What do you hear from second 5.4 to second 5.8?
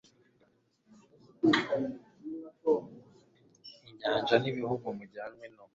no